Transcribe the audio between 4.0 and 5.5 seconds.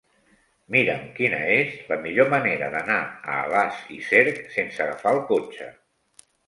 Cerc sense agafar el